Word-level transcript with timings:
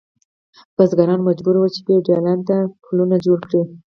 بزګران 0.75 1.21
مجبور 1.29 1.55
ول 1.57 1.71
چې 1.75 1.81
فیوډالانو 1.85 2.47
ته 2.49 2.55
پلونه 2.83 3.15
جوړ 3.25 3.39
کړي. 3.49 3.61